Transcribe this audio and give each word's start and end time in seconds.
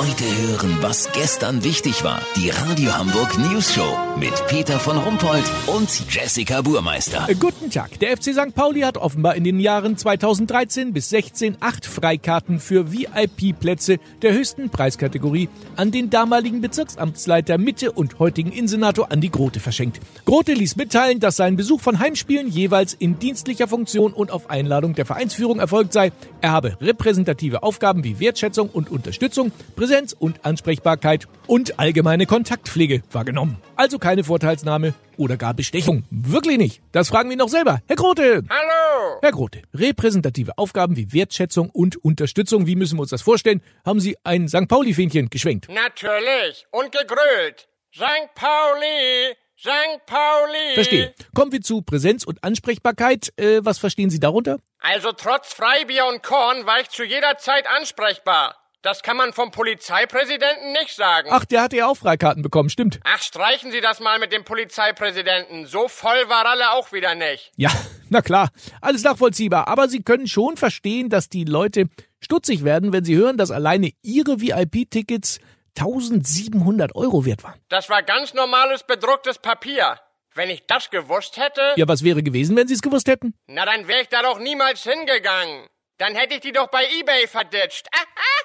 Heute 0.00 0.24
hören, 0.24 0.78
was 0.80 1.12
gestern 1.12 1.62
wichtig 1.62 2.02
war. 2.04 2.22
Die 2.34 2.48
Radio 2.48 2.96
Hamburg 2.96 3.36
News 3.36 3.74
Show 3.74 3.98
mit 4.18 4.32
Peter 4.46 4.80
von 4.80 4.96
Rumpold 4.96 5.44
und 5.66 5.90
Jessica 6.08 6.62
Burmeister. 6.62 7.26
Äh, 7.28 7.34
Guten 7.34 7.68
Tag. 7.70 7.98
Der 8.00 8.16
FC 8.16 8.32
St. 8.32 8.54
Pauli 8.54 8.80
hat 8.80 8.96
offenbar 8.96 9.34
in 9.34 9.44
den 9.44 9.60
Jahren 9.60 9.98
2013 9.98 10.94
bis 10.94 11.10
16 11.10 11.58
acht 11.60 11.84
Freikarten 11.84 12.60
für 12.60 12.90
VIP-Plätze 12.90 13.98
der 14.22 14.32
höchsten 14.32 14.70
Preiskategorie 14.70 15.50
an 15.76 15.90
den 15.90 16.08
damaligen 16.08 16.62
Bezirksamtsleiter 16.62 17.58
Mitte 17.58 17.92
und 17.92 18.18
heutigen 18.18 18.52
Insenator 18.52 19.12
Andi 19.12 19.28
Grote 19.28 19.60
verschenkt. 19.60 20.00
Grote 20.24 20.54
ließ 20.54 20.76
mitteilen, 20.76 21.20
dass 21.20 21.36
sein 21.36 21.56
Besuch 21.56 21.82
von 21.82 21.98
Heimspielen 21.98 22.48
jeweils 22.48 22.94
in 22.94 23.18
dienstlicher 23.18 23.68
Funktion 23.68 24.14
und 24.14 24.30
auf 24.30 24.48
Einladung 24.48 24.94
der 24.94 25.04
Vereinsführung 25.04 25.60
erfolgt 25.60 25.92
sei. 25.92 26.10
Er 26.40 26.52
habe 26.52 26.78
repräsentative 26.80 27.62
Aufgaben 27.62 28.02
wie 28.02 28.18
Wertschätzung 28.18 28.70
und 28.70 28.90
Unterstützung, 28.90 29.52
Präsenz 29.90 30.12
und 30.16 30.44
Ansprechbarkeit 30.44 31.26
und 31.48 31.80
allgemeine 31.80 32.24
Kontaktpflege 32.24 33.02
wahrgenommen. 33.10 33.60
Also 33.74 33.98
keine 33.98 34.22
Vorteilsnahme 34.22 34.94
oder 35.16 35.36
gar 35.36 35.52
Bestechung. 35.52 36.04
Wirklich 36.12 36.58
nicht. 36.58 36.80
Das 36.92 37.08
fragen 37.08 37.28
wir 37.28 37.36
noch 37.36 37.48
selber. 37.48 37.80
Herr 37.88 37.96
Grote! 37.96 38.44
Hallo! 38.48 39.18
Herr 39.20 39.32
Grote, 39.32 39.62
repräsentative 39.74 40.56
Aufgaben 40.58 40.96
wie 40.96 41.12
Wertschätzung 41.12 41.70
und 41.70 41.96
Unterstützung, 42.04 42.68
wie 42.68 42.76
müssen 42.76 42.98
wir 42.98 43.00
uns 43.00 43.10
das 43.10 43.22
vorstellen? 43.22 43.62
Haben 43.84 43.98
Sie 43.98 44.16
ein 44.22 44.46
St. 44.46 44.68
Pauli-Fähnchen 44.68 45.28
geschwenkt? 45.28 45.66
Natürlich. 45.68 46.66
Und 46.70 46.92
gegrölt. 46.92 47.66
St. 47.92 48.32
Pauli! 48.36 49.34
St. 49.58 50.06
Pauli! 50.06 50.74
Verstehe. 50.74 51.14
Kommen 51.34 51.50
wir 51.50 51.62
zu 51.62 51.82
Präsenz 51.82 52.22
und 52.22 52.44
Ansprechbarkeit. 52.44 53.32
Äh, 53.36 53.64
was 53.64 53.78
verstehen 53.78 54.10
Sie 54.10 54.20
darunter? 54.20 54.60
Also 54.78 55.10
trotz 55.10 55.52
Freibier 55.52 56.06
und 56.06 56.22
Korn 56.22 56.64
war 56.64 56.78
ich 56.78 56.90
zu 56.90 57.02
jeder 57.02 57.38
Zeit 57.38 57.66
ansprechbar. 57.66 58.59
Das 58.82 59.02
kann 59.02 59.16
man 59.18 59.32
vom 59.34 59.50
Polizeipräsidenten 59.50 60.72
nicht 60.72 60.94
sagen. 60.96 61.28
Ach, 61.32 61.44
der 61.44 61.60
hatte 61.62 61.76
ja 61.76 61.86
auch 61.86 61.96
Freikarten 61.96 62.42
bekommen, 62.42 62.70
stimmt. 62.70 62.98
Ach, 63.04 63.22
streichen 63.22 63.70
Sie 63.72 63.80
das 63.82 64.00
mal 64.00 64.18
mit 64.18 64.32
dem 64.32 64.42
Polizeipräsidenten. 64.44 65.66
So 65.66 65.88
voll 65.88 66.28
war 66.28 66.46
alle 66.46 66.70
auch 66.72 66.90
wieder 66.92 67.14
nicht. 67.14 67.52
Ja, 67.56 67.70
na 68.08 68.22
klar, 68.22 68.48
alles 68.80 69.02
nachvollziehbar. 69.02 69.68
Aber 69.68 69.88
Sie 69.88 70.02
können 70.02 70.26
schon 70.26 70.56
verstehen, 70.56 71.10
dass 71.10 71.28
die 71.28 71.44
Leute 71.44 71.84
stutzig 72.20 72.64
werden, 72.64 72.92
wenn 72.92 73.04
sie 73.04 73.16
hören, 73.16 73.36
dass 73.36 73.50
alleine 73.50 73.90
ihre 74.02 74.40
VIP-Tickets 74.40 75.40
1700 75.78 76.94
Euro 76.94 77.24
wert 77.24 77.44
waren. 77.44 77.60
Das 77.68 77.88
war 77.90 78.02
ganz 78.02 78.34
normales 78.34 78.82
bedrucktes 78.84 79.38
Papier. 79.38 79.98
Wenn 80.34 80.48
ich 80.48 80.64
das 80.66 80.90
gewusst 80.90 81.36
hätte, 81.38 81.60
Ja, 81.76 81.88
was 81.88 82.04
wäre 82.04 82.22
gewesen, 82.22 82.56
wenn 82.56 82.68
Sie 82.68 82.74
es 82.74 82.82
gewusst 82.82 83.08
hätten? 83.08 83.34
na 83.46 83.64
dann 83.66 83.88
wäre 83.88 84.02
ich 84.02 84.08
da 84.08 84.22
doch 84.22 84.38
niemals 84.38 84.82
hingegangen. 84.84 85.66
Dann 85.98 86.14
hätte 86.14 86.34
ich 86.36 86.40
die 86.40 86.52
doch 86.52 86.68
bei 86.68 86.84
eBay 86.98 87.26
verditscht. 87.26 87.86
Ah, 87.92 87.98
Ach 88.16 88.39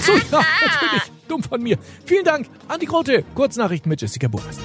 so, 0.00 0.12
ja, 0.12 0.44
natürlich. 0.64 1.02
Dumm 1.28 1.42
von 1.42 1.62
mir. 1.62 1.78
Vielen 2.04 2.24
Dank, 2.24 2.48
Andi 2.68 2.86
Grote. 2.86 3.24
Kurznachrichten 3.34 3.88
mit 3.88 4.00
Jessica 4.00 4.28
Burmeister. 4.28 4.62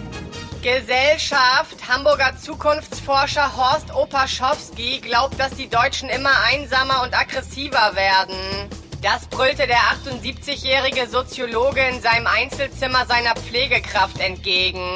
Gesellschaft. 0.61 1.77
Hamburger 1.88 2.38
Zukunftsforscher 2.38 3.55
Horst 3.58 3.93
Opaschowski 3.95 4.99
glaubt, 4.99 5.39
dass 5.39 5.55
die 5.55 5.67
Deutschen 5.67 6.09
immer 6.09 6.33
einsamer 6.45 7.02
und 7.03 7.17
aggressiver 7.17 7.95
werden. 7.95 8.69
Das 9.02 9.25
brüllte 9.25 9.66
der 9.66 9.80
78-jährige 9.80 11.08
Soziologe 11.09 11.81
in 11.81 11.99
seinem 12.02 12.27
Einzelzimmer 12.27 13.08
seiner 13.08 13.33
Pflegekraft 13.33 14.19
entgegen. 14.19 14.93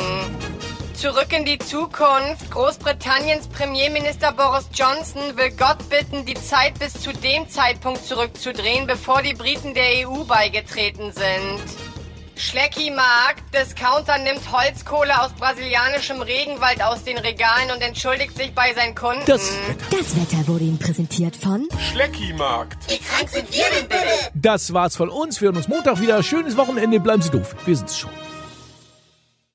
Zurück 0.98 1.34
in 1.38 1.44
die 1.44 1.60
Zukunft. 1.60 2.50
Großbritanniens 2.52 3.48
Premierminister 3.50 4.32
Boris 4.32 4.66
Johnson 4.74 5.22
will 5.36 5.52
Gott 5.52 5.90
bitten, 5.90 6.26
die 6.26 6.36
Zeit 6.36 6.80
bis 6.80 6.94
zu 6.94 7.12
dem 7.12 7.50
Zeitpunkt 7.50 8.06
zurückzudrehen, 8.06 8.88
bevor 8.88 9.22
die 9.22 9.34
Briten 9.34 9.74
der 9.74 10.08
EU 10.08 10.24
beigetreten 10.24 11.12
sind. 11.12 11.62
Schlecki-Markt. 12.38 13.44
Discounter 13.54 14.18
nimmt 14.18 14.52
Holzkohle 14.52 15.22
aus 15.22 15.34
brasilianischem 15.34 16.22
Regenwald 16.22 16.82
aus 16.82 17.04
den 17.04 17.18
Regalen 17.18 17.72
und 17.72 17.82
entschuldigt 17.82 18.38
sich 18.38 18.54
bei 18.54 18.74
seinen 18.74 18.96
Kunden. 18.96 19.24
Das 19.26 19.52
Wetter. 19.68 19.98
Das 19.98 20.16
Wetter 20.16 20.48
wurde 20.48 20.64
Ihnen 20.64 20.80
präsentiert 20.80 21.36
von 21.36 21.68
Schleckimarkt. 21.92 22.90
Wie 22.90 23.00
krank 23.00 23.30
sind 23.30 23.54
wir 23.54 23.66
denn 23.78 23.88
bitte? 23.88 24.32
Das 24.34 24.74
war's 24.74 24.96
von 24.96 25.10
uns. 25.10 25.42
Wir 25.42 25.48
hören 25.48 25.58
uns 25.58 25.68
Montag 25.68 26.00
wieder. 26.00 26.24
Schönes 26.24 26.56
Wochenende. 26.58 27.00
Bleiben 27.00 27.22
Sie 27.22 27.32
doof. 27.32 27.56
Wir 27.66 27.76
sind's 27.76 27.98
schon. 27.98 28.12